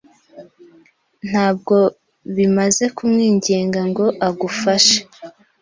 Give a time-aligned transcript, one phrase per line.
[1.29, 1.75] Ntabwo
[2.35, 4.97] bimaze kumwinginga ngo agufashe.